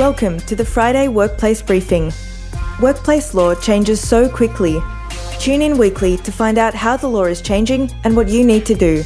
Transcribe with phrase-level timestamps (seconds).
[0.00, 2.10] Welcome to the Friday Workplace Briefing.
[2.80, 4.80] Workplace law changes so quickly.
[5.38, 8.64] Tune in weekly to find out how the law is changing and what you need
[8.64, 9.02] to do.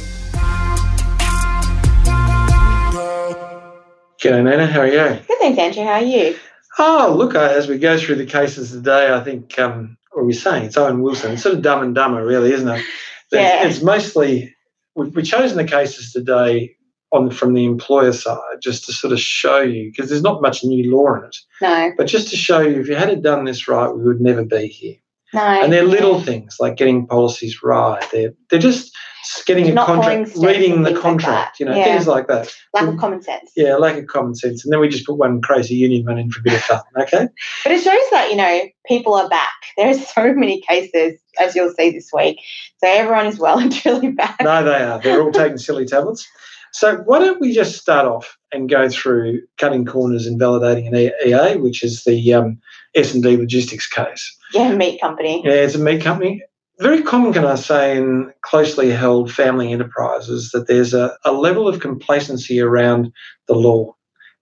[4.21, 4.67] G'day, Nina.
[4.67, 5.19] How are you?
[5.27, 5.83] Good thanks, Andrew.
[5.83, 6.37] How are you?
[6.79, 10.31] Oh, look, uh, as we go through the cases today, I think, um, what we're
[10.31, 11.33] saying, it's Owen Wilson.
[11.33, 12.81] It's sort of dumb and dumber, really, isn't it?
[13.31, 13.67] It's, Yeah.
[13.67, 14.55] it's mostly,
[14.95, 16.74] we- we've chosen the cases today
[17.15, 20.63] on from the employer side just to sort of show you, because there's not much
[20.63, 23.67] new law in it, No, but just to show you if you had done this
[23.67, 24.95] right, we would never be here.
[25.33, 25.41] no.
[25.41, 28.03] And they're little things like getting policies right.
[28.11, 28.95] They're, they're just
[29.47, 31.85] getting a Not following contract, reading the things like contract, you know, Yeah.
[31.85, 32.53] things like that.
[32.75, 32.99] lack of mm.
[32.99, 33.51] common sense.
[33.55, 34.63] Yeah, lack of common sense.
[34.63, 36.81] And then we just put one crazy union one in for a bit of fun,
[37.01, 37.27] okay?
[37.63, 39.49] But it shows that, you know, people are back.
[39.77, 42.39] There are so many cases, as you'll see this week.
[42.81, 44.37] So everyone is well and truly back.
[44.41, 45.01] No, they are.
[45.01, 46.25] They're all taking silly tablets.
[46.75, 50.95] So why don't we just start off and go through cutting corners and validating an
[51.25, 52.59] EA, which is the um,
[52.95, 54.37] S&D logistics case.
[54.53, 55.41] Yeah, meat company.
[55.45, 56.43] Yeah, it's a meat company.
[56.79, 61.65] Very common, can I say, in closely held family enterprises that there's a, a level
[61.69, 63.09] of complacency around
[63.47, 63.95] the law,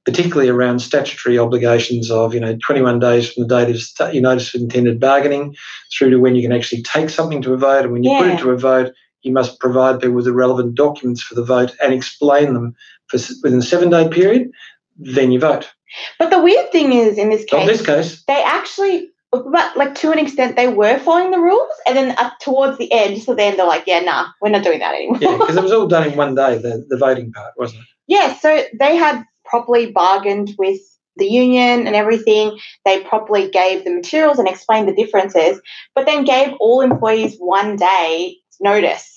[0.04, 4.56] particularly around statutory obligations of, you know, 21 days from the date of your notice
[4.56, 5.56] of intended bargaining
[5.96, 7.84] through to when you can actually take something to a vote.
[7.84, 8.92] And when you put it to a vote,
[9.24, 12.76] you must provide people with the relevant documents for the vote and explain them
[13.08, 14.52] for, within a seven day period.
[14.98, 15.72] Then you vote.
[16.20, 18.24] But the weird thing is, in this Not case, this case.
[18.28, 21.72] they actually, but like to an extent, they were following the rules.
[21.88, 24.80] And then uh, towards the end, so then they're like, yeah, nah, we're not doing
[24.80, 25.18] that anymore.
[25.22, 27.88] Yeah, because it was all done in one day, the, the voting part, wasn't it?
[28.08, 30.80] Yeah, so they had properly bargained with
[31.16, 32.58] the union and everything.
[32.86, 35.62] They properly gave the materials and explained the differences,
[35.96, 39.10] but then gave all employees one day notice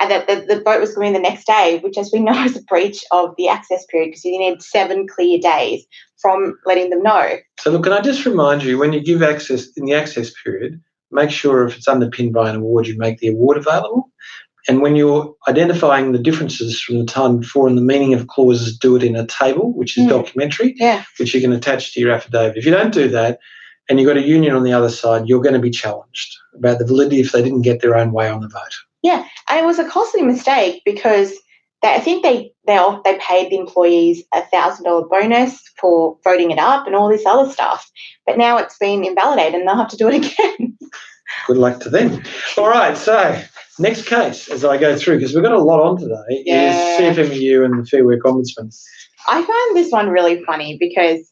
[0.00, 2.56] and that the, the vote was going the next day, which, as we know, is
[2.56, 5.84] a breach of the access period because you need seven clear days
[6.20, 7.36] from letting them know.
[7.60, 10.80] So look, can I just remind you, when you give access in the access period,
[11.10, 14.08] make sure if it's underpinned by an award, you make the award available.
[14.68, 18.78] And when you're identifying the differences from the time before and the meaning of clauses,
[18.78, 20.10] do it in a table, which is Mm.
[20.10, 21.02] documentary, Yeah.
[21.18, 22.56] which you can attach to your affidavit.
[22.56, 23.40] If you don't do that,
[23.88, 26.78] and you've got a union on the other side, you're going to be challenged about
[26.78, 28.74] the validity if they didn't get their own way on the vote.
[29.02, 31.32] Yeah, and it was a costly mistake because
[31.82, 36.50] they, I think they they they paid the employees a thousand dollar bonus for voting
[36.52, 37.90] it up and all this other stuff.
[38.26, 40.78] But now it's been invalidated and they'll have to do it again.
[41.46, 42.22] Good luck to them.
[42.56, 43.40] All right, so
[43.78, 46.98] next case as I go through, because we've got a lot on today, Yeah.
[47.00, 48.72] is CFMEU and the Fair Work Ombudsman.
[49.26, 51.30] I find this one really funny because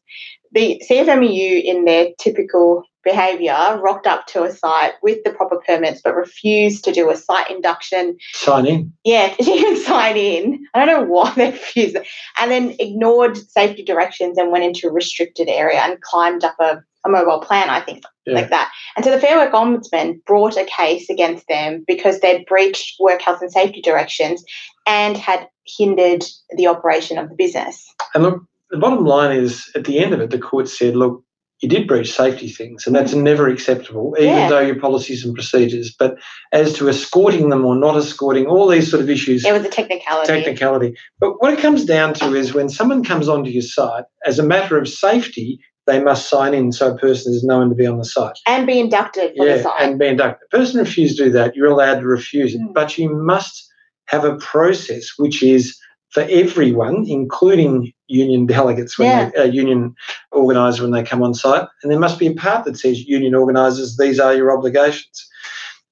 [0.52, 6.00] the CFMEU, in their typical behaviour, rocked up to a site with the proper permits
[6.02, 8.92] but refused to do a site induction Sign in.
[9.04, 10.66] Yeah, she even sign in.
[10.74, 12.06] I don't know why they refused it.
[12.38, 16.82] And then ignored safety directions and went into a restricted area and climbed up a,
[17.04, 18.34] a mobile plan, I think, Yeah.
[18.34, 18.70] like that.
[18.96, 23.22] And so the Fair Work Ombudsman brought a case against them because they'd breached work
[23.22, 24.44] health and safety directions
[24.86, 26.24] and had hindered
[26.56, 27.86] the operation of the business.
[28.14, 31.22] And look, the bottom line is at the end of it, the court said, look,
[31.60, 34.48] you did breach safety things, and that's never acceptable, even Yeah.
[34.48, 35.94] though your policies and procedures.
[35.96, 36.16] But
[36.52, 39.68] as to escorting them or not escorting, all these sort of issues, It was a
[39.68, 40.26] technicality.
[40.32, 40.94] technicality.
[41.20, 44.42] But what it comes down to is when someone comes onto your site, as a
[44.42, 47.98] matter of safety, they must sign in so a person is known to be on
[47.98, 48.38] the site.
[48.46, 49.72] and be inducted for the Yeah, site.
[49.80, 50.46] and be inducted.
[50.52, 52.60] A person refused to do that, you're allowed to refuse it.
[52.60, 52.72] Mm.
[52.72, 53.66] But you must
[54.06, 55.76] have a process which is
[56.10, 59.30] for everyone, including union delegates, when Yeah.
[59.34, 59.94] they, uh, union
[60.32, 61.66] organisers when they come on site.
[61.82, 65.26] And there must be a part that says, union organisers, these are your obligations.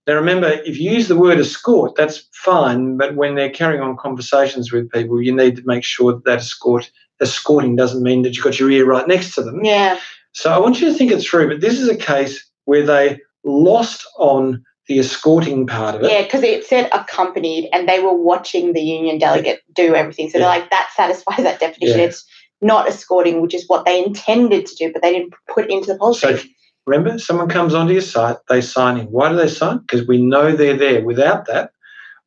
[0.07, 3.97] Now, remember, if you use the word escort, that's fine, but when they're carrying on
[3.97, 6.91] conversations with people, you need to make sure that, that escort,
[7.21, 9.65] escorting doesn't mean that you've got your ear right next to them.
[9.65, 9.99] yeah.
[10.33, 13.21] So I want you to think it through, but this is a case where they
[13.45, 16.11] lost on the escorting part of it.
[16.11, 20.31] Yeah, because it said accompanied, and they were watching the union delegate do everything.
[20.31, 21.99] So they're like, that satisfies that definition.
[21.99, 22.07] Yeah.
[22.07, 22.27] It's
[22.61, 25.99] not escorting, which is what they intended to do, but they didn't put into the
[25.99, 26.21] policy.
[26.21, 26.43] So
[26.87, 29.07] remember, someone comes onto your site, they sign in.
[29.07, 29.79] Why do they sign?
[29.79, 31.05] Because we know they're there.
[31.05, 31.71] Without that,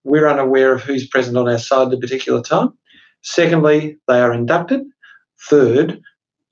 [0.04, 2.74] we're unaware of who's present on our side at a particular time.
[3.24, 4.82] Secondly, they are inducted.
[5.50, 6.00] Third,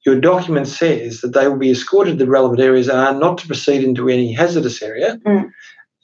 [0.06, 3.38] your document says that they will be escorted to the relevant areas and are not
[3.40, 5.52] to proceed into any hazardous area Mm.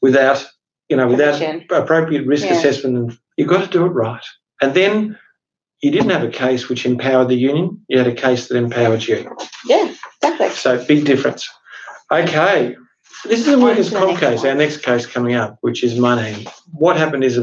[0.05, 0.45] Without,
[0.89, 1.35] you know, without
[1.71, 2.53] appropriate risk Yeah.
[2.57, 2.93] assessment.
[2.97, 4.25] And you've got to do it right.
[4.61, 5.17] And then
[5.81, 7.67] you didn't have a case which empowered the union.
[7.89, 9.19] You had a case that empowered you.
[9.65, 9.91] yeah,
[10.21, 10.49] exactly.
[10.51, 11.49] So big difference.
[12.11, 12.75] Okay.
[13.23, 14.49] This is a workers' comp case, one.
[14.49, 16.45] our next case coming up, which is money.
[16.71, 17.35] What happened is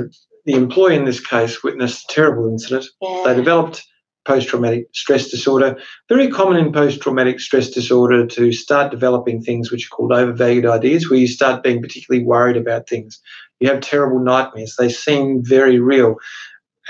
[0.44, 2.84] the employee in this case witnessed a terrible incident.
[3.24, 3.82] They developed
[4.24, 5.76] post traumatic stress disorder.
[6.08, 10.66] Very common in post traumatic stress disorder to start developing things which are called overvalued
[10.66, 13.20] ideas, where you start being particularly worried about things.
[13.60, 16.16] You have terrible nightmares, they seem very real.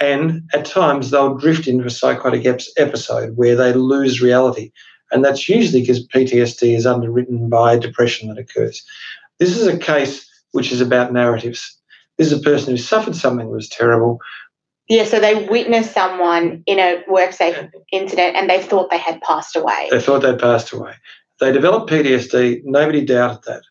[0.00, 2.46] And at times they'll drift into a psychotic
[2.76, 4.72] episode where they lose reality.
[5.10, 8.82] And that's usually because PTSD is underwritten by depression that occurs.
[9.38, 11.78] This is a case which is about narratives.
[12.16, 14.18] This is a person who suffered something that was terrible,
[14.88, 19.56] yeah, so they witnessed someone in a worksafe incident and they thought they had passed
[19.56, 19.88] away.
[19.90, 20.94] They thought they'd passed away.
[21.40, 23.62] They developed PTSD, nobody doubted that.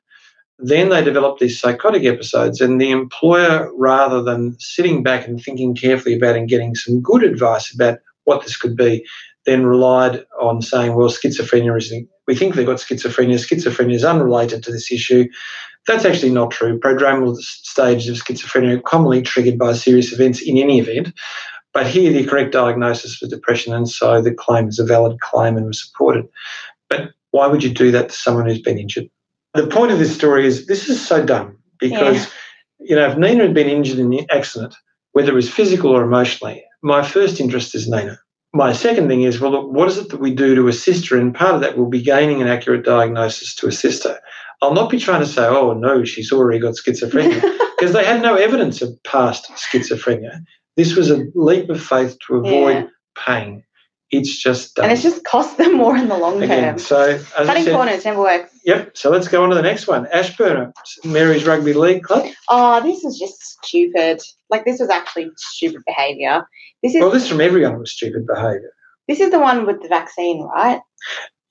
[0.63, 5.73] Then they developed these psychotic episodes, and the employer, rather than sitting back and thinking
[5.73, 9.03] carefully about and getting some good advice about what this could be,
[9.45, 11.91] then relied on saying, well, schizophrenia is,
[12.27, 13.39] we think they've got schizophrenia.
[13.39, 15.27] Schizophrenia is unrelated to this issue.
[15.87, 16.79] That's actually not true.
[16.79, 21.13] Prodromal stages of schizophrenia are commonly triggered by serious events in any event.
[21.73, 25.55] But here, the correct diagnosis was depression, and so the claim is a valid claim
[25.57, 26.27] and was supported.
[26.89, 29.09] But why would you do that to someone who's been injured?
[29.53, 32.25] The point of this story is this is so dumb because,
[32.79, 32.89] yeah.
[32.89, 34.75] you know, if Nina had been injured in the accident,
[35.13, 38.17] whether it was physical or emotionally, my first interest is Nina.
[38.53, 41.17] My second thing is, well, look, what is it that we do to assist her?
[41.17, 44.19] And part of that will be gaining an accurate diagnosis to assist her.
[44.61, 47.41] I'll not be trying to say, oh, no, she's already got schizophrenia,
[47.77, 50.39] because they had no evidence of past schizophrenia.
[50.77, 52.87] This was a leap of faith to avoid yeah.
[53.17, 53.63] pain.
[54.11, 54.85] It's just done.
[54.85, 56.79] And it's just cost them more in the long Again, term.
[56.79, 58.51] So cutting said, corners never works.
[58.65, 58.97] Yep.
[58.97, 60.05] So let's go on to the next one.
[60.07, 60.73] Ashburner,
[61.05, 62.27] Mary's Rugby League Club.
[62.49, 64.21] Oh, this is just stupid.
[64.49, 66.45] Like this was actually stupid behaviour.
[66.83, 68.73] This is well, this from everyone was stupid behaviour.
[69.07, 70.81] This is the one with the vaccine, right?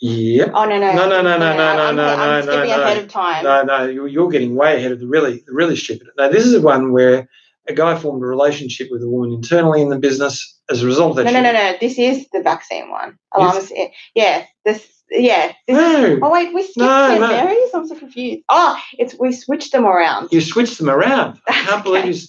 [0.01, 0.53] Yep.
[0.55, 3.09] Oh no no no no no no no no no I'm no no ahead of
[3.09, 3.45] time.
[3.45, 6.09] no no you're getting way ahead of the really the really stupid.
[6.17, 7.29] Now this is the one where
[7.69, 11.19] a guy formed a relationship with a woman internally in the business as a result
[11.19, 11.25] of that.
[11.25, 11.77] No no no no.
[11.81, 13.19] This is the vaccine one.
[13.39, 13.71] Yes.
[14.15, 14.47] Yeah.
[14.65, 15.53] This yeah.
[15.69, 16.05] No.
[16.05, 17.29] Is, oh wait, we skipped no, no.
[17.29, 17.71] Marys.
[17.75, 18.43] I'm so confused.
[18.49, 20.29] Oh, it's we switched them around.
[20.33, 21.39] You switched them around.
[21.49, 22.23] I can't believe you.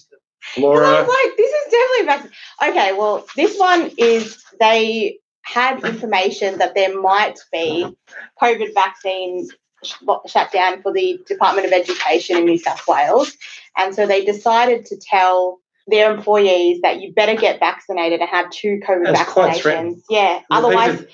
[0.58, 0.86] Laura.
[0.86, 2.70] I was like, this is definitely vaccine.
[2.70, 7.86] Okay, well, this one is they had information that there might be
[8.40, 9.48] COVID vaccine
[10.26, 13.32] shut down for the Department of Education in New South Wales.
[13.76, 15.58] And so they decided to tell
[15.88, 20.02] their employees that you better get vaccinated and have two COVID That's vaccinations.
[20.08, 21.04] Yeah, otherwise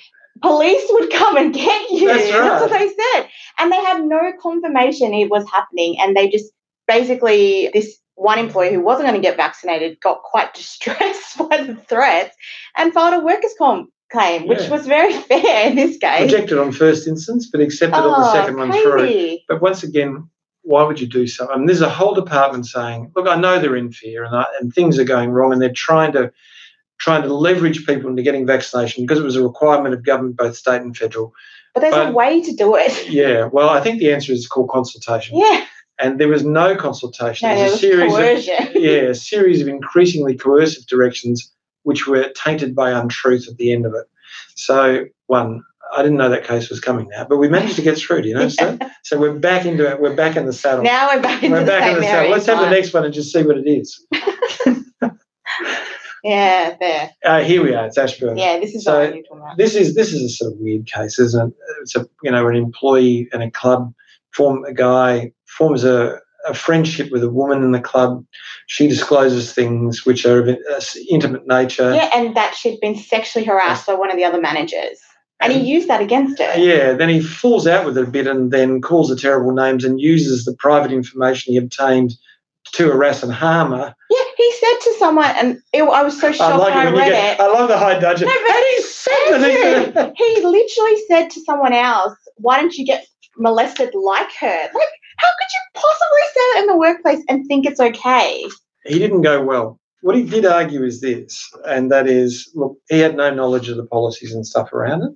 [0.43, 2.09] police would come and get you.
[2.09, 2.43] That's, right.
[2.43, 3.29] That's what they said.
[3.59, 5.97] And they had no confirmation it was happening.
[6.01, 6.53] And they just
[6.87, 11.77] basically, this one employee who wasn't going to get vaccinated got quite distressed by the
[11.77, 12.37] threats
[12.77, 14.49] and filed a workers' comp claim, yeah.
[14.49, 16.33] which was very fair in this case.
[16.33, 18.71] Rejected on first instance, but accepted oh, on the oh, second crazy.
[18.71, 19.39] one through.
[19.49, 20.29] But once again,
[20.63, 21.51] why would you do so?
[21.51, 24.45] I mean, there's a whole department saying, "Look, I know they're in fear and, I,
[24.61, 26.33] and things are going wrong, and they're trying to
[26.99, 30.57] trying to leverage people into getting vaccination because it was a requirement of government, both
[30.57, 31.33] state and federal."
[31.75, 33.09] But there's but, a way to do it.
[33.09, 35.39] Yeah, well, I think the answer is called consultation.
[35.39, 35.65] Yeah.
[36.01, 37.49] And there was no consultation.
[37.49, 38.69] No, there was a series coercion.
[38.69, 41.53] of yeah, a series of increasingly coercive directions
[41.89, 44.05] which were tainted by untruth at the end of it.
[44.57, 45.65] So, one,
[45.97, 48.21] I didn't know that case was coming now, but we managed to get through.
[48.21, 48.51] Do you know?
[48.51, 49.99] So, so we're back into it.
[49.99, 50.85] We're back in the saddle.
[50.85, 52.31] Now we're back into we're the back in the saddle.
[52.31, 54.07] Let's have the next one and just see what it is.
[56.23, 57.11] yeah, there.
[57.25, 57.87] Uh, here we are.
[57.87, 58.37] It's Ashburn.
[58.37, 59.11] Yeah, this is so
[59.57, 61.55] This is this is a sort of weird case, isn't it?
[61.81, 63.95] It's a you know an employee in a club
[64.35, 68.25] form a guy forms a a friendship with a woman in the club.
[68.67, 71.95] She discloses things which are of uh, intimate nature.
[71.95, 74.99] Yeah, and that she'd been sexually harassed by one of the other managers.
[75.41, 76.59] And, and he used that against her.
[76.59, 79.85] Yeah, then he falls out with her a bit and then calls her terrible names
[79.85, 82.13] and uses the private information he obtained
[82.73, 83.95] to harass and harm her.
[84.11, 86.91] Yeah, he said to someone, and it, I was so shocked I like when I
[86.91, 87.43] read get, it.
[87.43, 88.29] I love the high dudgeon.
[88.29, 93.07] No, but and he said he literally said to someone else, "Why don't you get
[93.37, 94.89] molested like her?" Like
[95.19, 98.45] how could you possibly say that in the workplace and think it's okay?
[98.85, 99.79] He didn't go well.
[100.03, 103.77] What he did argue is this, and that is look, he had no knowledge of
[103.77, 105.13] the policies and stuff around it.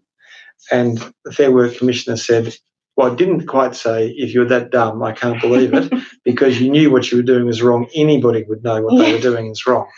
[0.70, 2.54] And the Fair Work Commissioner said,
[2.96, 5.92] well, I didn't quite say, if you're that dumb, I can't believe it,
[6.24, 7.86] because you knew what you were doing was wrong.
[7.94, 9.88] Anybody would know what they were doing is wrong.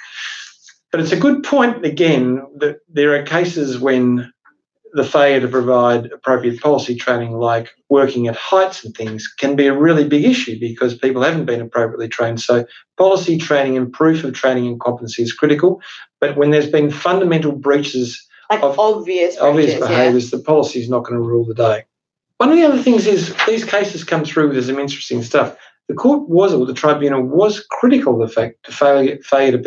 [0.92, 4.32] But it's a good point, again, that there are cases when
[4.94, 9.66] the failure to provide appropriate policy training, like working at heights and things, can be
[9.66, 12.40] a really big issue because people haven't been appropriately trained.
[12.40, 12.64] So,
[12.96, 15.82] policy training and proof of training and competency is critical.
[16.20, 20.38] But when there's been fundamental breaches like of obvious, obvious behaviours, yeah.
[20.38, 21.84] the policy is not going to rule the day.
[22.38, 25.56] One of the other things is these cases come through with some interesting stuff.
[25.88, 29.58] The court was, or the tribunal was critical of the fact to failure, failure to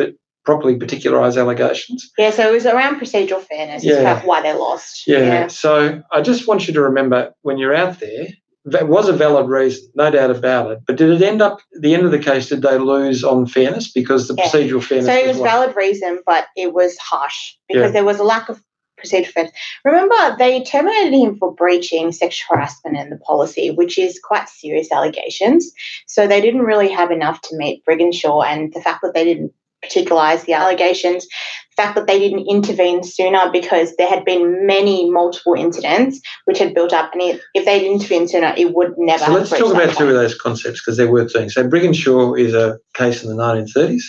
[0.48, 2.10] properly particularise allegations.
[2.16, 3.84] Yeah, so it was around procedural fairness.
[3.84, 4.00] Yeah.
[4.00, 4.22] Yeah.
[4.24, 5.06] why they lost.
[5.06, 5.48] Yeah.
[5.48, 8.28] So I just want you to remember when you're out there,
[8.64, 10.78] that was a valid reason, no doubt about it.
[10.86, 12.48] But did it end up the end of the case?
[12.48, 14.44] Did they lose on fairness because the Yeah.
[14.46, 15.06] procedural fairness?
[15.08, 15.50] So it was won?
[15.50, 17.90] valid reason, but it was harsh because Yeah.
[17.90, 18.58] there was a lack of
[18.98, 19.52] procedural fairness.
[19.84, 24.90] Remember, they terminated him for breaching sexual harassment and the policy, which is quite serious
[24.90, 25.70] allegations.
[26.06, 29.52] So they didn't really have enough to meet Briginshaw, and the fact that they didn't
[29.82, 35.10] particularize the allegations, the fact that they didn't intervene sooner because there had been many
[35.10, 39.24] multiple incidents which had built up, and if if they'd intervened sooner, it would never.
[39.24, 41.48] So let's talk about two of those concepts because they're worth doing.
[41.48, 44.02] So Briginshaw is a case in the 1930s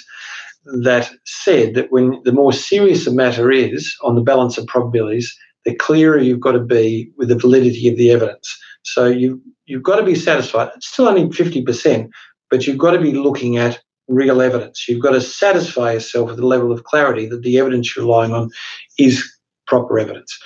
[0.82, 5.36] that said that when the more serious a matter is on the balance of probabilities,
[5.66, 8.58] the clearer you've got to be with the validity of the evidence.
[8.84, 10.72] So you you've got to be satisfied.
[10.76, 12.10] It's still only 50%,
[12.50, 14.88] but you've got to be looking at real evidence.
[14.88, 18.34] You've got to satisfy yourself with the level of clarity that the evidence you're relying
[18.34, 18.50] on
[18.98, 19.24] is
[19.68, 20.38] proper evidence.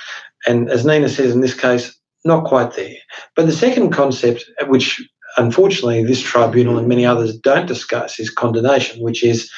[0.46, 2.96] And as Nina says in this case, not quite there.
[3.36, 5.02] But the second concept, which
[5.38, 9.50] unfortunately this tribunal and many others don't discuss, is condonation, which is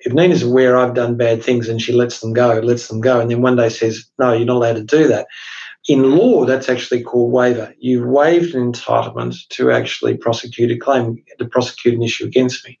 [0.00, 3.20] if Nina's aware I've done bad things and she lets them go, lets them go,
[3.20, 5.26] and then one day says, no, you're not allowed to do that.
[5.88, 7.74] In law, that's actually called waiver.
[7.78, 12.78] You've waived an entitlement to actually prosecute a claim, to prosecute an issue against me.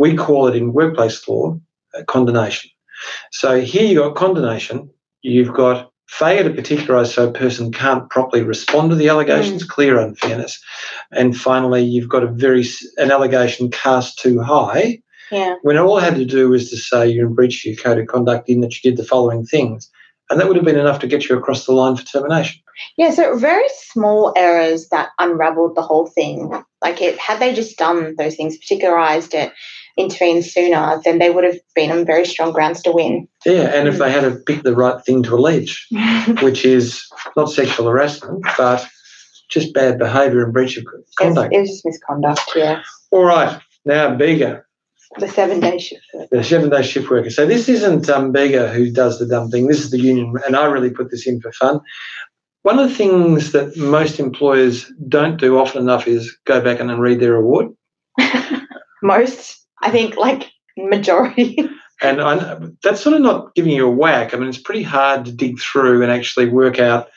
[0.00, 1.60] We call it in workplace law
[1.94, 2.70] uh, condonation.
[3.32, 4.88] So here you've got condonation,
[5.20, 10.00] you've got failure to particularise so a person can't properly respond to the allegations, clear
[10.00, 10.58] unfairness,
[11.12, 12.64] and finally you've got a very
[12.96, 15.56] an allegation cast too high Yeah.
[15.62, 17.98] when all I had to do was to say you're in breach of your code
[17.98, 19.90] of conduct in that you did the following things.
[20.30, 22.62] And that would have been enough to get you across the line for termination.
[22.96, 26.50] Yeah, so very small errors that unraveled the whole thing.
[26.80, 29.52] Like, it, had they just done those things, particularized it,
[29.96, 33.26] intervened sooner, then they would have been on very strong grounds to win.
[33.44, 35.86] Yeah, and if they had to pick the right thing to allege,
[36.42, 37.04] which is
[37.36, 38.86] not sexual harassment, but
[39.48, 40.84] just bad behaviour and breach of
[41.18, 41.52] conduct.
[41.54, 42.82] it was just misconduct, yeah.
[43.10, 44.62] All right, now Bega,
[45.18, 46.02] The seven day shift.
[46.30, 47.30] the seven day shift worker.
[47.30, 50.54] So this isn't um, Bega who does the dumb thing, this is the union, and
[50.56, 51.80] I really put this in for fun.
[52.62, 56.90] One of the things that most employers don't do often enough is go back and
[56.90, 57.68] then read their award.
[59.02, 61.58] Most, I think, like majority.
[62.02, 64.32] And I, that's sort of not giving you a whack.
[64.32, 67.10] I mean, it's pretty hard to dig through and actually work out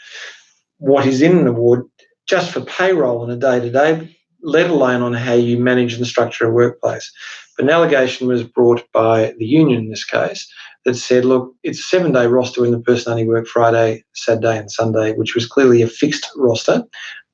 [0.78, 1.86] what is in an award
[2.28, 6.06] just for payroll in a day to day, let alone on how you manage and
[6.06, 7.10] structure a workplace.
[7.56, 10.52] But an allegation was brought by the union in this case
[10.86, 14.58] that said, look, it's a seven day roster when the person only worked Friday, Saturday,
[14.58, 16.84] and Sunday, which was clearly a fixed roster,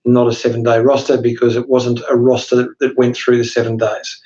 [0.05, 3.43] not a seven day roster because it wasn't a roster that, that went through the
[3.43, 4.21] seven days.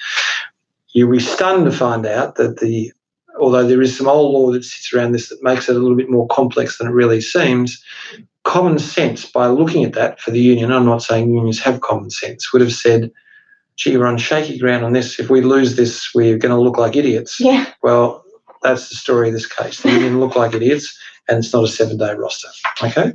[0.93, 2.91] You'll be stunned to find out that the
[3.39, 5.97] although there is some old law that sits around this that makes it a little
[5.97, 7.83] bit more complex than it really seems,
[8.43, 12.09] common sense, by looking at that for the union, I'm not saying unions have common
[12.11, 13.11] sense, would have said,
[13.75, 15.19] gee, we're on shaky ground on this.
[15.19, 17.39] If we lose this, we're going to look like idiots.
[17.39, 17.71] yeah.
[17.81, 18.23] Well,
[18.61, 19.81] that's the story of this case.
[19.81, 20.97] The union look like idiots,
[21.27, 22.49] and it's not a seven day roster.
[22.81, 23.13] Okay?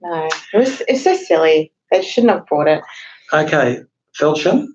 [0.00, 0.28] No.
[0.52, 1.72] It was it's so silly.
[1.90, 2.82] They shouldn't have brought it.
[3.32, 3.80] Okay,
[4.18, 4.68] Felchin.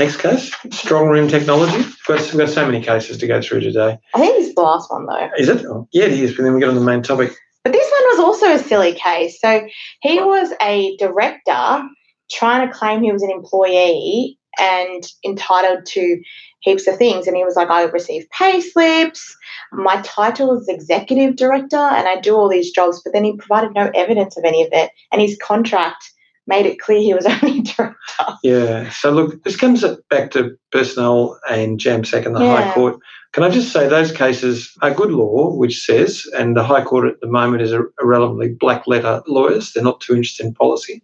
[0.00, 1.76] Next case, strong room technology.
[1.76, 3.98] We've got, we've got so many cases to go through today.
[4.14, 5.28] I think this is the last one though.
[5.36, 5.62] Is it?
[5.66, 6.34] Oh, yeah, it is.
[6.34, 7.36] But then we get on the main topic.
[7.64, 9.38] But this one was also a silly case.
[9.38, 9.68] So
[10.00, 11.82] he was a director
[12.30, 16.22] trying to claim he was an employee and entitled to
[16.60, 17.26] heaps of things.
[17.26, 19.36] And he was like, I receive pay slips.
[19.70, 23.02] My title is executive director and I do all these jobs.
[23.04, 24.92] But then he provided no evidence of any of it.
[25.12, 26.10] And his contract
[26.46, 27.96] made it clear he was only director.
[28.42, 28.90] Yeah.
[28.90, 32.98] So look, this comes back to personnel and Jamsek and the High Court.
[33.32, 37.08] Can I just say those cases are good law, which says, and the High Court
[37.08, 39.72] at the moment is a, a relatively black letter lawyers.
[39.72, 41.02] They're not too interested in policy.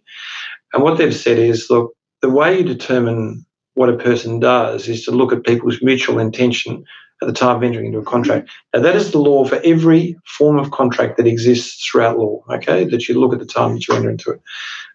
[0.73, 5.05] And what they've said is, look, the way you determine what a person does is
[5.05, 6.83] to look at people's mutual intention
[7.21, 8.49] at the time of entering into a contract.
[8.73, 12.85] Now, that is the law for every form of contract that exists throughout law, okay,
[12.85, 14.41] that you look at the time that you enter into it.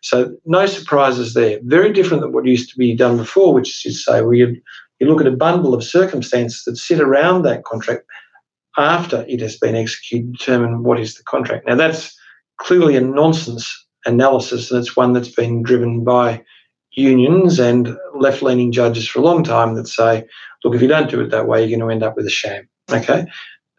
[0.03, 1.59] So, no surprises there.
[1.65, 4.61] Very different than what used to be done before, which is to say, well, you,
[5.01, 8.05] you look at a bundle of circumstances that sit around that contract
[8.77, 11.67] after it has been executed, determine what is the contract.
[11.67, 12.17] Now, that's
[12.59, 16.43] clearly a nonsense analysis, and it's one that's been driven by
[16.93, 20.25] unions and left leaning judges for a long time that say,
[20.65, 22.31] look, if you don't do it that way, you're going to end up with a
[22.31, 22.69] sham.
[22.91, 23.27] Okay?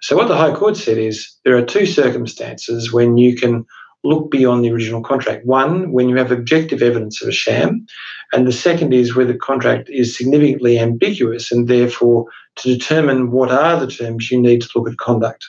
[0.02, 3.66] So, what the High Court said is there are two circumstances when you can
[4.04, 5.46] look beyond the original contract.
[5.46, 7.86] One, when you have objective evidence of a sham,
[8.34, 12.26] and the second is where the contract is significantly ambiguous, and therefore
[12.58, 15.46] to determine what are the terms, you need to look at conduct.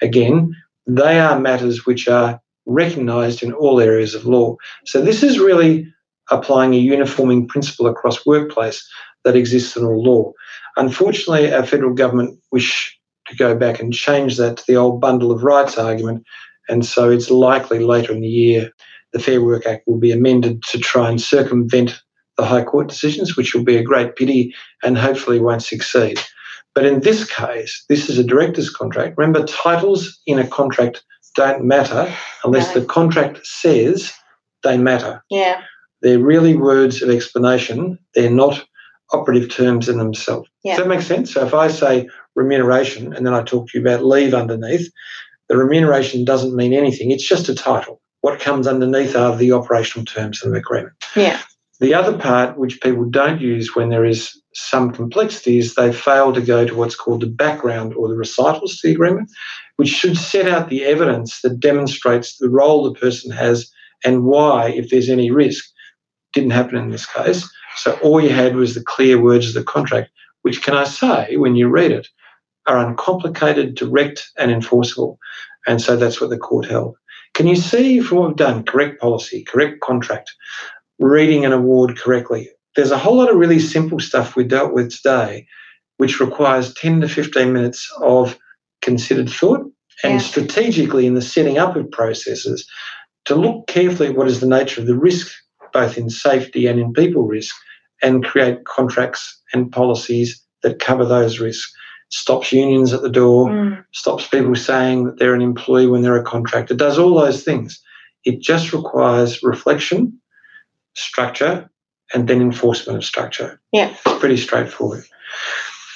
[0.00, 0.54] Again,
[0.86, 4.56] they are matters which are recognised in all areas of law.
[4.84, 5.92] So this is really
[6.30, 8.86] applying a uniforming principle across workplace
[9.24, 10.32] that exists in all law.
[10.76, 12.96] Unfortunately, our federal government wish
[13.28, 16.24] to go back and change that to the old bundle of rights argument,
[16.68, 18.70] and so it's likely later in the year
[19.12, 22.00] the Fair Work Act will be amended to try and circumvent
[22.36, 26.20] the High Court decisions, which will be a great pity and hopefully won't succeed.
[26.74, 29.16] But in this case, this is a director's contract.
[29.16, 31.02] Remember, titles in a contract
[31.34, 32.12] don't matter
[32.44, 34.12] unless the contract says
[34.62, 35.22] they matter.
[35.30, 35.62] Yeah.
[36.06, 37.98] They're really words of explanation.
[38.14, 38.64] They're not
[39.10, 40.48] operative terms in themselves.
[40.62, 40.76] Yeah.
[40.76, 41.34] Does that make sense?
[41.34, 44.88] So if I say remuneration and then I talk to you about leave underneath,
[45.48, 47.10] the remuneration doesn't mean anything.
[47.10, 48.00] It's just a title.
[48.20, 50.92] What comes underneath are the operational terms of the agreement.
[51.16, 51.40] Yeah.
[51.80, 56.32] The other part, which people don't use when there is some complexity, is they fail
[56.34, 59.28] to go to what's called the background or the recitals to the agreement,
[59.74, 63.68] which should set out the evidence that demonstrates the role the person has
[64.04, 65.64] and why, if there's any risk.
[66.36, 67.50] Didn't happen in this case.
[67.76, 70.10] So all you had was the clear words of the contract,
[70.42, 72.08] which, can I say, when you read it,
[72.66, 75.18] are uncomplicated, direct, and enforceable.
[75.66, 76.96] And so that's what the court held.
[77.32, 80.30] Can you see from what we've done, correct policy, correct contract,
[80.98, 82.50] reading an award correctly?
[82.74, 85.46] There's a whole lot of really simple stuff we dealt with today,
[85.96, 88.38] which requires 10 to 15 minutes of
[88.82, 89.64] considered thought
[90.04, 90.18] and Yeah.
[90.18, 92.68] strategically in the setting up of processes
[93.24, 95.32] to look carefully at what is the nature of the risk,
[95.76, 97.54] both in safety and in people risk,
[98.02, 101.70] and create contracts and policies that cover those risks.
[102.10, 103.84] Stops unions at the door, Mm.
[103.92, 107.78] stops people saying that they're an employee when they're a contractor, does all those things.
[108.24, 110.18] It just requires reflection,
[110.94, 111.68] structure,
[112.14, 113.60] and then enforcement of structure.
[113.72, 113.90] Yeah.
[114.06, 115.04] It's pretty straightforward.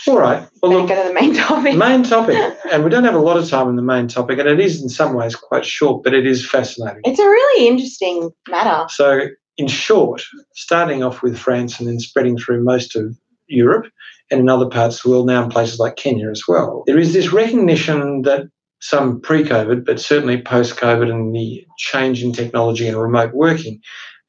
[0.09, 0.47] All right.
[0.63, 1.77] Well, look, go to the main topic.
[1.77, 2.37] main topic,
[2.73, 4.83] and we don't have a lot of time in the main topic, and it is
[4.83, 7.03] in some ways quite short, but it is fascinating.
[7.05, 8.87] It's a really interesting matter.
[8.89, 9.29] So,
[9.61, 10.23] in short,
[10.55, 13.15] starting off with France and then spreading through most of
[13.47, 13.87] Europe
[14.31, 16.99] and in other parts of the world, now in places like Kenya as well, there
[16.99, 18.45] is this recognition that
[18.81, 23.79] some pre COVID, but certainly post COVID and the change in technology and remote working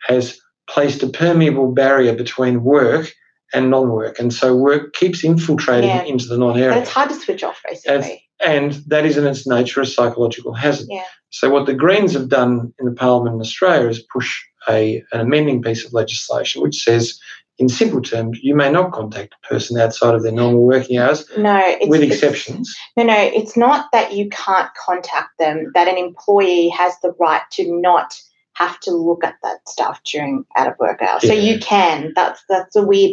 [0.08, 0.38] has
[0.69, 3.13] placed a permeable barrier between work
[3.53, 4.19] and non work.
[4.19, 6.03] And so work keeps infiltrating Yeah.
[6.03, 6.82] into the non And area.
[6.82, 8.21] it's hard to switch off, basically.
[8.43, 10.88] And that is in its nature a psychological hazard.
[10.89, 11.03] Yeah.
[11.29, 15.19] So what the Greens have done in the Parliament in Australia is push a, an
[15.21, 17.19] amending piece of legislation which says,
[17.58, 21.26] in simple terms, you may not contact a person outside of their normal working hours,
[21.38, 22.74] No, it's, with it's- exceptions.
[22.97, 27.41] No, no, it's not that you can't contact them, that an employee has the right
[27.52, 28.19] to not
[28.56, 31.21] have to look at that stuff during out of work hours.
[31.21, 32.12] So you can.
[32.15, 33.12] That's that's a weird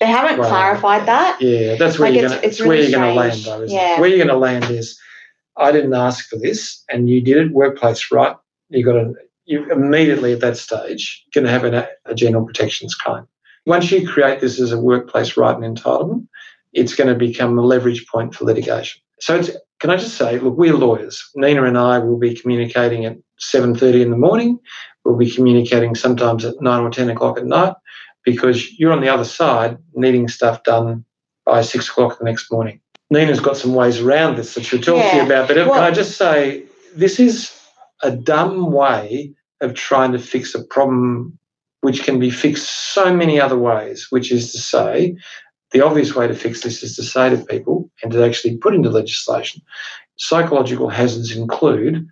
[0.00, 0.48] they haven't Wow.
[0.48, 1.38] clarified that.
[1.42, 2.46] Yeah, that's where Like, you're it's- going to.
[2.48, 3.62] it's It's where really you're going to land, though.
[3.64, 3.94] Isn't Yeah.
[3.96, 4.00] it?
[4.00, 4.98] Where you're going to land is,
[5.56, 7.52] I didn't ask for this, and you did it.
[7.52, 8.34] Workplace right.
[8.70, 9.14] You got to.
[9.48, 13.26] You immediately at that stage going to have an, a general protections claim.
[13.66, 16.26] Once you create this as a workplace right and entitlement,
[16.72, 19.02] it's going to become a leverage point for litigation.
[19.20, 19.50] So it's.
[19.80, 21.30] Can I just say, look, we're lawyers.
[21.36, 24.58] Nina and I will be communicating at seven thirty in the morning.
[25.04, 27.74] We'll be communicating sometimes at nine or ten o'clock at night
[28.24, 31.04] because you're on the other side needing stuff done
[31.44, 32.80] by six o'clock the next morning.
[33.10, 35.48] Nina's got some ways around this that she'll talk to you about.
[35.48, 37.56] But can I just say, this is
[38.02, 41.38] a dumb way of trying to fix a problem
[41.80, 45.16] which can be fixed so many other ways, which is to say,
[45.70, 48.74] the obvious way to fix this is to say to people and to actually put
[48.74, 49.62] into legislation
[50.18, 52.06] psychological hazards include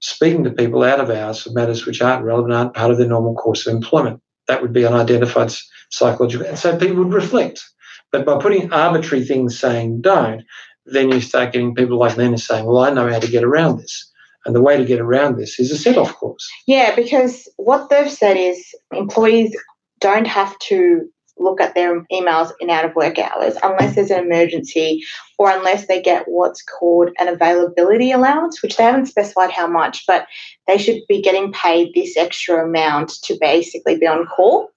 [0.00, 3.06] speaking to people out of hours for matters which aren't relevant, aren't part of their
[3.06, 4.20] normal course of employment.
[4.48, 5.52] That would be unidentified
[5.90, 6.46] psychological.
[6.46, 7.62] And so people would reflect.
[8.10, 10.42] But by putting arbitrary things saying don't,
[10.86, 13.78] then you start getting people like Nina saying, well, I know how to get around
[13.78, 14.09] this.
[14.46, 16.48] And the way to get around this is a set off clause.
[16.66, 19.54] Yeah, because what they've said is employees
[20.00, 21.08] don't have to
[21.40, 25.02] look at their emails in out of work hours unless there's an emergency
[25.38, 30.04] or unless they get what's called an availability allowance, which they haven't specified how much,
[30.06, 30.26] but
[30.66, 34.70] they should be getting paid this extra amount to basically be on call.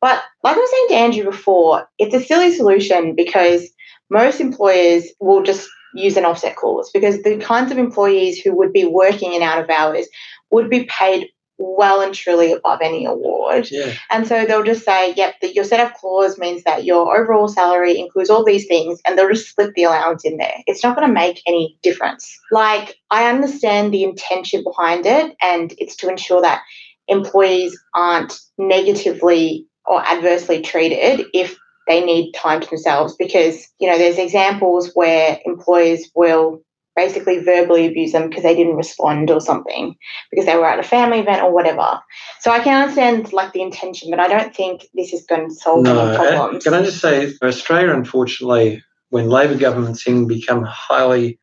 [0.00, 3.68] But like I was saying to Andrew before, it's a silly solution because
[4.10, 8.72] most employers will just use an offset clause because the kinds of employees who would
[8.72, 10.06] be working in out of hours
[10.50, 13.70] would be paid well and truly above any award.
[13.70, 13.92] Yeah.
[14.10, 17.98] And so they'll just say, yep, your set of clause means that your overall salary
[17.98, 20.56] includes all these things, and they'll just slip the allowance in there.
[20.66, 22.36] It's not going to make any difference.
[22.50, 26.62] Like, I understand the intention behind it, and it's to ensure that
[27.06, 33.98] employees aren't negatively or adversely treated if they need time to themselves because you know
[33.98, 36.62] there's examples where employers will
[36.96, 39.96] basically verbally abuse them because they didn't respond or something
[40.30, 42.00] because they were at a family event or whatever.
[42.40, 45.54] So I can understand like the intention, but I don't think this is going to
[45.54, 46.64] solve No, any problems.
[46.64, 51.38] can I just say, for Australia, unfortunately, when Labor governments in become highly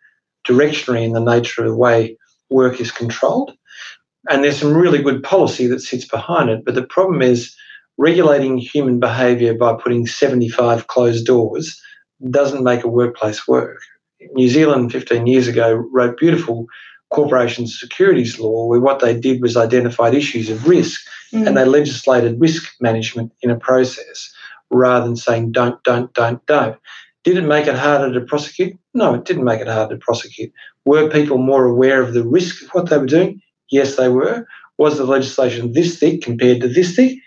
[0.48, 2.18] directionary in the nature of the way
[2.50, 3.54] work is controlled,
[4.30, 7.56] and there's some really good policy that sits behind it, but the problem is
[7.98, 11.80] regulating human behaviour by putting 75 closed doors
[12.30, 13.80] doesn't make a workplace work.
[14.34, 16.68] New Zealand 15 years ago wrote beautiful
[17.12, 21.02] corporation securities law where what they did was identified issues of risk
[21.34, 21.48] Mm.
[21.48, 24.34] and they legislated risk management in a process
[24.70, 26.78] rather than saying don't, don't, don't, don't.
[27.24, 28.78] Did it make it harder to prosecute?
[28.94, 30.52] No, it didn't make it harder to prosecute.
[30.86, 33.42] Were people more aware of the risk of what they were doing?
[33.70, 34.46] Yes, they were.
[34.78, 37.18] Was the legislation this thick compared to this thick?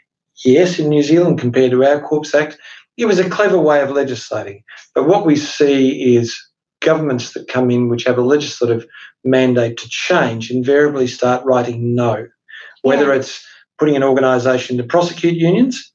[0.45, 2.59] Yes, in New Zealand compared to our Corps Act.
[2.97, 4.63] It was a clever way of legislating.
[4.95, 6.37] But what we see is
[6.81, 8.87] governments that come in which have a legislative
[9.25, 12.27] mandate to change invariably start writing no.
[12.83, 13.17] Whether Yeah.
[13.21, 13.45] it's
[13.79, 15.93] putting an organisation to prosecute unions,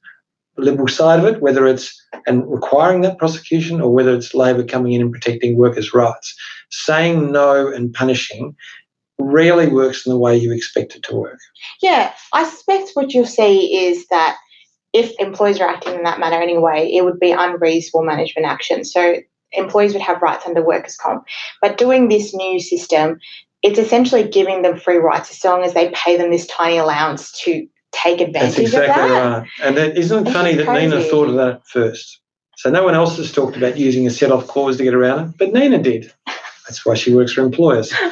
[0.56, 4.64] the Liberal side of it, whether it's and requiring that prosecution or whether it's Labor
[4.64, 6.34] coming in and protecting workers' rights.
[6.70, 8.54] Saying no and punishing
[9.20, 11.38] rarely works in the way you expect it to work.
[11.82, 14.36] Yeah, I suspect what you'll see is that
[14.92, 18.84] if employees are acting in that manner anyway, it would be unreasonable management action.
[18.84, 19.16] So
[19.52, 21.24] employees would have rights under workers' comp.
[21.60, 23.18] But doing this new system,
[23.62, 27.32] it's essentially giving them free rights as long as they pay them this tiny allowance
[27.44, 29.38] to take advantage That's exactly of that.
[29.38, 29.48] right.
[29.62, 32.20] And isn't it This funny that Nina thought of that first?
[32.56, 35.38] So no one else has talked about using a set-off clause to get around it,
[35.38, 36.12] but Nina did.
[36.68, 37.92] That's why she works for employers.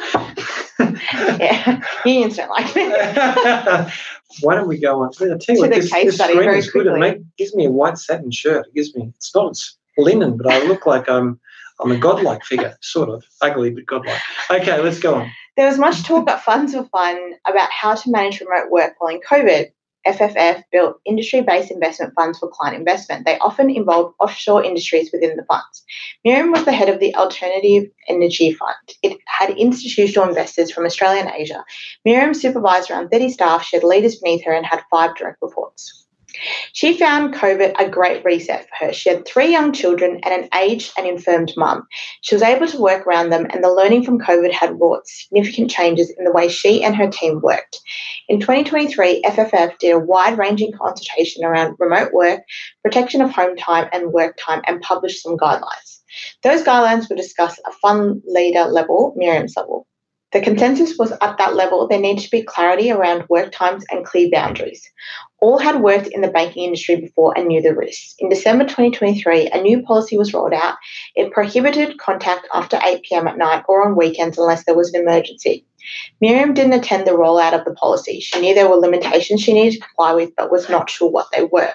[1.39, 2.83] Yeah, unions don't like me.
[4.41, 5.09] Why don't we go on?
[5.09, 6.87] I tell you To what, the this, case this study screen very is good.
[6.87, 8.67] It make, gives me a white satin shirt.
[8.67, 9.11] It gives me.
[9.15, 11.39] It's not it's linen, but I look like I'm
[11.81, 14.19] I'm a godlike figure, sort of ugly but godlike.
[14.51, 15.31] Okay, let's go on.
[15.55, 19.13] There was much talk at Funds for Fun about how to manage remote work while
[19.13, 19.71] in COVID.
[20.07, 23.25] FFF built industry based investment funds for client investment.
[23.25, 25.83] They often involved offshore industries within the funds.
[26.23, 28.75] Miriam was the head of the Alternative Energy Fund.
[29.03, 31.63] It had institutional investors from Australia and Asia.
[32.05, 36.07] Miriam supervised around 30 staff, she had leaders beneath her, and had five direct reports.
[36.73, 38.93] She found COVID a great reset for her.
[38.93, 41.87] She had three young children and an aged and infirmed mum.
[42.21, 45.71] She was able to work around them, and the learning from COVID had wrought significant
[45.71, 47.79] changes in the way she and her team worked.
[48.27, 52.41] In 2023, FFF did a wide ranging consultation around remote work,
[52.83, 55.99] protection of home time and work time, and published some guidelines.
[56.43, 59.87] Those guidelines were discussed at a fund leader level, Miriam's level.
[60.31, 64.05] The consensus was at that level there needed to be clarity around work times and
[64.05, 64.87] clear boundaries.
[65.41, 68.13] All had worked in the banking industry before and knew the risks.
[68.19, 70.75] In December 2023, a new policy was rolled out.
[71.15, 75.01] It prohibited contact after 8 pm at night or on weekends unless there was an
[75.01, 75.65] emergency.
[76.21, 78.19] Miriam didn't attend the rollout of the policy.
[78.19, 81.27] She knew there were limitations she needed to comply with, but was not sure what
[81.31, 81.73] they were.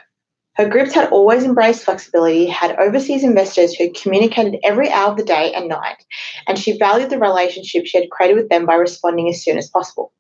[0.57, 5.25] Her groups had always embraced flexibility, had overseas investors who communicated every hour of the
[5.25, 6.05] day and night,
[6.47, 9.69] and she valued the relationship she had created with them by responding as soon as
[9.69, 10.12] possible.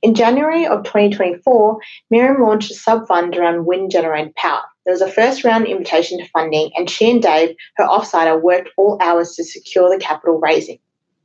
[0.00, 4.62] In January of 2024, Miriam launched a sub fund around wind generated power.
[4.84, 8.70] There was a first round invitation to funding, and she and Dave, her offsider, worked
[8.76, 10.78] all hours to secure the capital raising.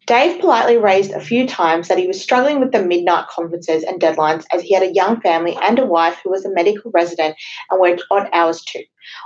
[0.05, 3.99] Dave politely raised a few times that he was struggling with the midnight conferences and
[3.99, 7.35] deadlines as he had a young family and a wife who was a medical resident
[7.71, 8.83] and worked odd hours too.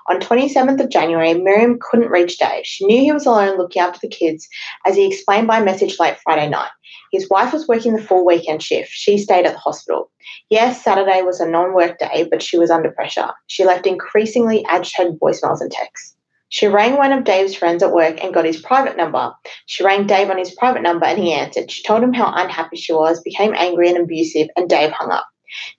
[0.09, 2.65] On 27th of January, Miriam couldn't reach Dave.
[2.65, 4.47] She knew he was alone looking after the kids,
[4.85, 6.71] as he explained by message late Friday night.
[7.11, 8.91] His wife was working the full weekend shift.
[8.91, 10.11] She stayed at the hospital.
[10.49, 13.31] Yes, Saturday was a non work day, but she was under pressure.
[13.47, 16.15] She left increasingly agitated voicemails and texts.
[16.49, 19.31] She rang one of Dave's friends at work and got his private number.
[19.67, 21.69] She rang Dave on his private number and he answered.
[21.69, 25.27] She told him how unhappy she was, became angry and abusive, and Dave hung up.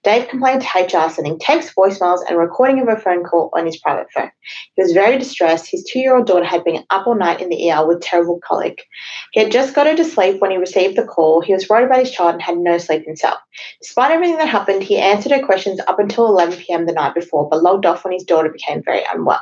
[0.02, 3.78] Dave complained to HR, sending text, voicemails, and recording of a phone call on his
[3.78, 4.30] private phone.
[4.74, 5.70] He was very distressed.
[5.70, 8.40] His two year old daughter had been up all night in the ER with terrible
[8.40, 8.84] colic.
[9.32, 11.40] He had just got her to sleep when he received the call.
[11.40, 13.38] He was worried about his child and had no sleep himself.
[13.82, 17.48] Despite everything that happened, he answered her questions up until 11 pm the night before,
[17.48, 19.40] but logged off when his daughter became very unwell.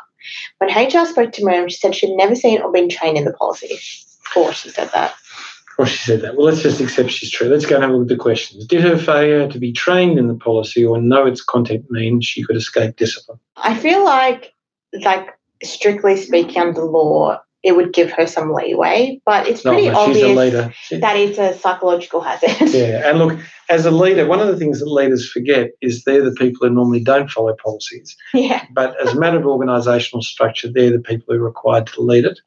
[0.58, 3.32] When HR spoke to Miriam, she said she'd never seen or been trained in the
[3.32, 3.78] policy.
[4.24, 5.14] Before she said that.
[5.78, 6.36] Well, she said that.
[6.36, 7.48] Well, let's just accept she's true.
[7.48, 8.66] Let's go and have a look at the questions.
[8.66, 12.42] Did her failure to be trained in the policy or know its content mean she
[12.42, 13.38] could escape discipline?
[13.56, 14.54] I feel like,
[14.92, 19.72] like strictly speaking under the law, it would give her some leeway, but it's No,
[19.72, 20.72] pretty but she's a obvious leader.
[20.82, 22.68] She- that it's a psychological hazard.
[22.72, 26.24] yeah, and look, as a leader, one of the things that leaders forget is they're
[26.24, 28.16] the people who normally don't follow policies.
[28.32, 28.64] yeah.
[28.72, 32.24] But as a matter of organisational structure, they're the people who are required to lead
[32.24, 32.38] it.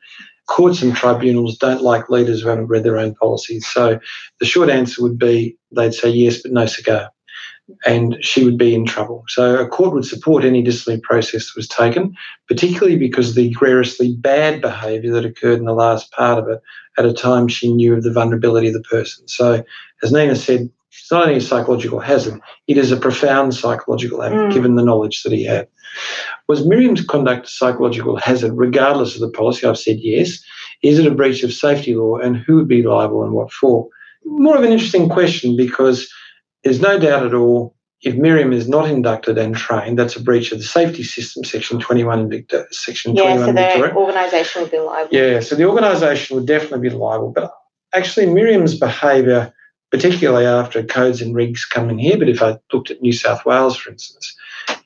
[0.48, 3.66] Courts and tribunals don't like leaders who haven't read their own policies.
[3.68, 4.00] So
[4.40, 7.10] the short answer would be they'd say yes, but no cigar.
[7.86, 9.24] And she would be in trouble.
[9.28, 12.16] So a court would support any disciplinary process that was taken,
[12.48, 16.62] particularly because of the egregiously bad behaviour that occurred in the last part of it
[16.98, 19.28] at a time she knew of the vulnerability of the person.
[19.28, 19.64] So,
[20.04, 24.50] as Nina said, it's not only a psychological hazard, it is a profound psychological hazard
[24.50, 24.54] Mm.
[24.54, 25.68] given the knowledge that he had.
[26.48, 29.66] Was Miriam's conduct a psychological hazard regardless of the policy?
[29.66, 30.44] I've said yes.
[30.84, 33.88] Is it a breach of safety law and who would be liable and what for?
[34.26, 36.12] More of an interesting question because
[36.64, 40.52] there's no doubt at all if Miriam is not inducted and trained, that's a breach
[40.52, 44.72] of the safety system, section 21 in Victor, section Yeah, 21 so the organisation would
[44.72, 45.16] be liable.
[45.16, 47.32] Yeah, so the organisation would definitely be liable.
[47.32, 47.52] But
[47.94, 49.54] actually, Miriam's behaviour,
[49.92, 53.46] particularly after codes and regs come in here, but if I looked at New South
[53.46, 54.36] Wales, for instance,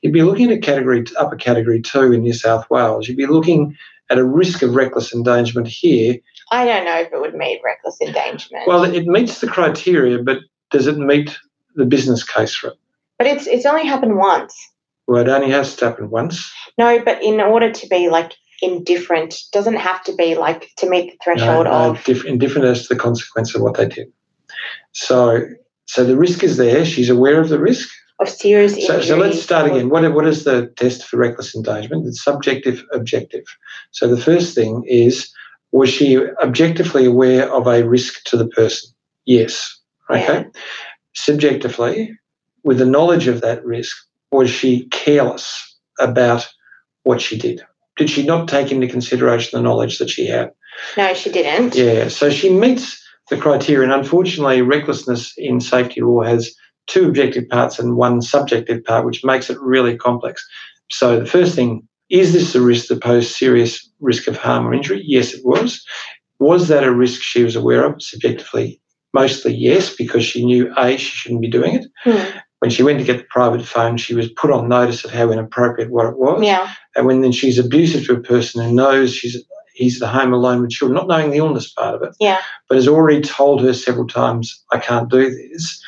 [0.02, 3.08] you'd be looking at category upper category two in New South Wales.
[3.08, 3.74] You'd be looking
[4.10, 6.18] at a risk of reckless endangerment here.
[6.52, 8.68] I don't know if it would meet reckless endangerment.
[8.68, 10.38] Well, it meets the criteria, but
[10.70, 11.36] does it meet
[11.76, 12.74] the business case for it?
[13.18, 14.54] but it's it's only happened once.
[15.06, 16.52] Well, it only has to happen once.
[16.78, 21.12] No, but in order to be like indifferent, doesn't have to be like to meet
[21.12, 24.12] the threshold No, no, of diff- indifferent as to the consequence of what they did.
[24.92, 25.42] So,
[25.86, 26.84] so the risk is there.
[26.84, 27.88] She's aware of the risk.
[28.20, 29.02] of serious So, injury.
[29.06, 29.90] so let's start again.
[29.90, 32.06] What, what is the test for reckless endangerment?
[32.06, 33.44] It's subjective, objective.
[33.92, 35.30] So the first thing is,
[35.72, 38.90] was she objectively aware of a risk to the person?
[39.26, 39.78] Yes.
[40.10, 40.46] Okay.
[41.16, 42.16] Subjectively,
[42.62, 43.96] with the knowledge of that risk,
[44.30, 46.46] was she careless about
[47.04, 47.62] what she did?
[47.96, 50.52] Did she not take into consideration the knowledge that she had?
[50.96, 51.74] No, she didn't.
[51.74, 56.54] Yeah, so she meets the criteria, and unfortunately, recklessness in safety law has
[56.86, 60.46] two objective parts and one subjective part, which makes it really complex.
[60.90, 64.74] So, the first thing is this a risk that posed serious risk of harm or
[64.74, 65.02] injury?
[65.04, 65.82] Yes, it was.
[66.38, 68.00] Was that a risk she was aware of?
[68.02, 68.80] Subjectively,
[69.20, 71.86] mostly yes, because she knew A, she shouldn't be doing it.
[72.04, 72.38] Hmm.
[72.60, 75.30] When she went to get the private phone, she was put on notice of how
[75.30, 76.42] inappropriate what it was.
[76.42, 76.72] Yeah.
[76.94, 79.36] And when then she's abusive to a person who knows she's
[79.74, 82.40] he's at home alone with children, not knowing the illness part of it, Yeah.
[82.68, 85.82] but has already told her several times, I can't do this,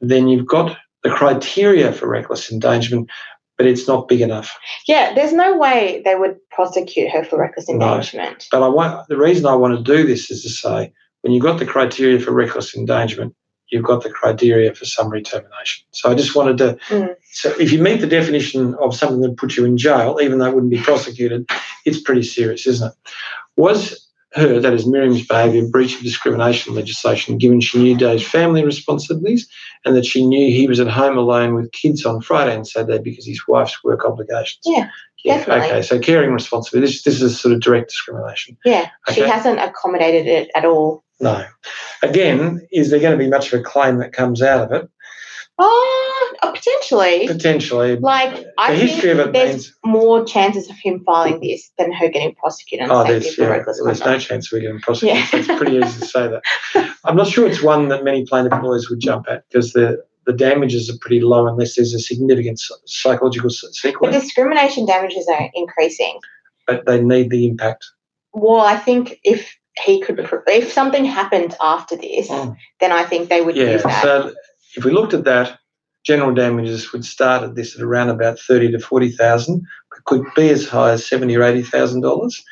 [0.00, 3.08] then you've got the criteria for reckless endangerment,
[3.56, 4.50] but it's not big enough.
[4.88, 5.14] Yeah.
[5.14, 7.74] There's no way they would prosecute her for reckless No.
[7.74, 8.46] endangerment.
[8.50, 11.42] But I want the reason I want to do this is to say when you've
[11.42, 13.34] got the criteria for reckless endangerment,
[13.70, 15.84] you've got the criteria for summary termination.
[15.90, 17.14] So I just wanted to Mm.
[17.32, 20.46] so if you meet the definition of something that puts you in jail, even though
[20.46, 21.48] it wouldn't be prosecuted,
[21.84, 23.12] it's pretty serious, isn't it?
[23.56, 28.64] Was her, that is Miriam's behaviour, breach of discrimination legislation, given she knew Dave's family
[28.64, 29.48] responsibilities
[29.84, 33.02] and that she knew he was at home alone with kids on Friday and Saturday
[33.02, 34.60] because his wife's work obligations?
[34.64, 34.90] Yeah,
[35.24, 35.66] definitely.
[35.66, 36.86] Okay, so caring responsibility.
[36.92, 38.56] This, this is sort of direct discrimination.
[38.64, 38.90] Yeah.
[39.12, 41.04] She hasn't accommodated it at all.
[41.20, 41.44] No.
[42.02, 44.88] Again, is there going to be much of a claim that comes out of it?
[45.60, 47.26] Oh, uh, potentially.
[47.26, 47.96] Potentially.
[47.96, 51.72] Like, I the think history of it there's means more chances of him filing this
[51.76, 55.16] than her getting prosecuted oh, there's, yeah, there's no chance we're getting prosecuted.
[55.32, 55.38] Yeah.
[55.40, 56.94] It's pretty easy to say that.
[57.04, 60.32] I'm not sure it's one that many plaintiff lawyers would jump at because the the
[60.34, 66.20] damages are pretty low unless there's a significant psychological s- But discrimination damages are increasing.
[66.66, 67.86] but they need the impact.
[68.34, 72.56] Well, I think if he could, if something happened after this, Mm.
[72.80, 73.88] then I think they would use Yeah.
[73.88, 74.02] that.
[74.02, 74.32] So
[74.76, 75.58] if we looked at that,
[76.04, 80.24] general damages would start at this at around about thirty to forty thousand, but could
[80.34, 82.42] be as high as seventy or eighty thousand dollars.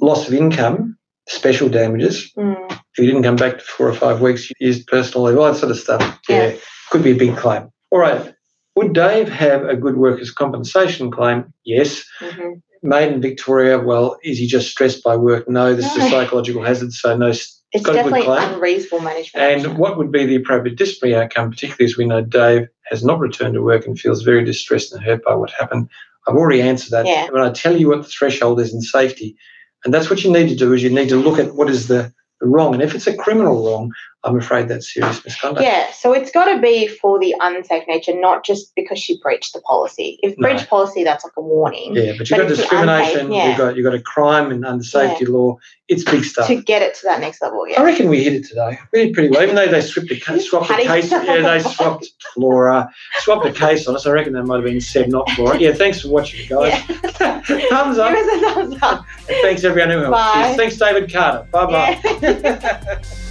[0.00, 0.96] Loss of income,
[1.28, 2.32] special damages.
[2.36, 5.38] Mm, If you didn't come back for four or five weeks, you used personal leave,
[5.38, 6.18] all that sort of stuff.
[6.28, 6.52] Yeah.
[6.90, 7.68] could be a big claim.
[7.92, 8.34] All right.
[8.74, 11.52] Would Dave have a good workers' compensation claim?
[11.64, 12.04] Yes.
[12.20, 12.60] mhm.
[12.82, 15.48] Made in Victoria, well, is he just stressed by work?
[15.48, 17.28] No, this is a psychological hazard, so no.
[17.72, 18.54] It's got a good definitely claim.
[18.54, 19.44] unreasonable management.
[19.44, 19.76] And action.
[19.76, 23.54] what would be the appropriate disciplinary outcome, particularly as we know Dave has not returned
[23.54, 25.88] to work and feels very distressed and hurt by what happened?
[26.26, 27.06] I've already answered that.
[27.06, 27.28] Yeah.
[27.30, 29.36] When I tell you what the threshold is in safety,
[29.84, 31.88] and that's what you need to do is you need to look at what is
[31.88, 32.74] the wrong.
[32.74, 35.64] And if it's a criminal wrong, I'm afraid that's serious misconduct.
[35.64, 39.54] Yeah, so it's got to be for the unsafe nature, not just because she breached
[39.54, 40.18] the policy.
[40.22, 40.46] If No.
[40.48, 41.94] breached policy, that's like a warning.
[41.96, 43.48] Yeah, but you've But got discrimination, unsafe, yeah.
[43.48, 45.56] you've got you've got a crime and under safety law.
[45.88, 46.46] It's big stuff.
[46.48, 47.80] To get it to that next level, yeah.
[47.80, 48.78] I reckon we hit it today.
[48.92, 51.10] We did pretty well, even though they swapped the, swapped the case.
[51.10, 54.06] Yeah, they swapped Flora, swapped the case on us.
[54.06, 55.58] I reckon that might have been Seb, not Flora.
[55.58, 56.72] Yeah, thanks for watching, guys.
[57.18, 57.40] Yeah.
[57.70, 58.12] Thumbs up.
[58.14, 59.04] Give us a thumbs up.
[59.28, 60.12] And thanks everyone who helped.
[60.12, 60.42] Bye.
[60.44, 60.56] Cheers.
[60.56, 61.48] Thanks, David Carter.
[61.50, 62.00] Bye bye.
[62.22, 63.02] Yeah.